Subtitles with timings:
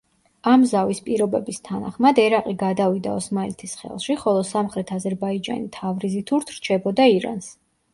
[0.51, 7.59] ამ ზავის პირობების თანახმად ერაყი გადავიდა ოსმალეთის ხელში, ხოლო სამხრეთ აზერბაიჯანი თავრიზითურთ რჩებოდა ირანს.